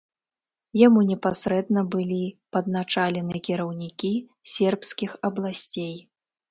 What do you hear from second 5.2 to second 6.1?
абласцей.